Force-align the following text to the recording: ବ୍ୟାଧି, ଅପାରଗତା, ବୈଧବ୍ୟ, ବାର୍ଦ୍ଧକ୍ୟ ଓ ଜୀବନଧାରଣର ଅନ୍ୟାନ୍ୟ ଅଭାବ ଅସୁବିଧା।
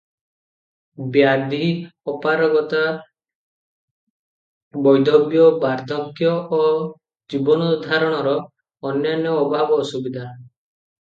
ବ୍ୟାଧି, 1.15 1.65
ଅପାରଗତା, 2.13 2.79
ବୈଧବ୍ୟ, 4.87 5.43
ବାର୍ଦ୍ଧକ୍ୟ 5.65 6.31
ଓ 6.61 6.61
ଜୀବନଧାରଣର 7.35 8.35
ଅନ୍ୟାନ୍ୟ 8.93 9.37
ଅଭାବ 9.45 9.81
ଅସୁବିଧା। 9.85 10.25